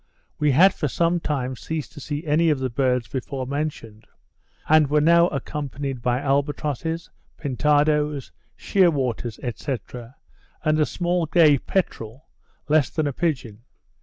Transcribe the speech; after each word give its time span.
We 0.39 0.49
had 0.49 0.73
for 0.73 0.87
some 0.87 1.19
time 1.19 1.55
ceased 1.55 1.91
to 1.91 1.99
see 1.99 2.25
any 2.25 2.49
of 2.49 2.57
the 2.57 2.71
birds 2.71 3.07
before 3.07 3.45
mentioned; 3.45 4.07
and 4.67 4.87
were 4.89 4.99
now 4.99 5.27
accompanied 5.27 6.01
by 6.01 6.19
albatrosses, 6.21 7.11
pintadoes, 7.37 8.31
sheerwaters, 8.57 9.39
&c., 9.57 9.77
and 10.65 10.79
a 10.79 10.87
small 10.87 11.27
grey 11.27 11.59
peterel, 11.59 12.25
less 12.67 12.89
than 12.89 13.05
a 13.05 13.13
pigeon. 13.13 13.61